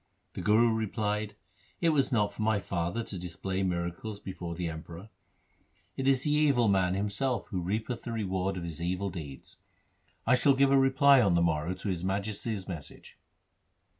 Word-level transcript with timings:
The 0.33 0.41
Guru 0.41 0.73
replied,' 0.73 1.35
It 1.79 1.89
was 1.89 2.11
not 2.11 2.33
for 2.33 2.41
my 2.41 2.59
father 2.59 3.03
to 3.03 3.19
display 3.19 3.61
miracles 3.61 4.19
before 4.19 4.55
the 4.55 4.67
Emperor; 4.67 5.09
it 5.95 6.07
is 6.07 6.23
the 6.23 6.31
evil 6.31 6.67
man 6.67 6.93
12 6.93 6.93
THE 6.93 6.95
SIKH 6.95 6.95
RELIGION 6.95 7.03
himself 7.35 7.47
who 7.49 7.61
reapeth 7.61 8.01
the 8.05 8.11
reward 8.11 8.57
of 8.57 8.63
his 8.63 8.81
evil 8.81 9.11
deeds. 9.11 9.57
I 10.25 10.33
shall 10.33 10.55
give 10.55 10.71
a 10.71 10.79
reply 10.79 11.21
on 11.21 11.35
the 11.35 11.43
morrow 11.43 11.75
to 11.75 11.89
His 11.89 12.03
Majesty's 12.03 12.67
message.' 12.67 13.19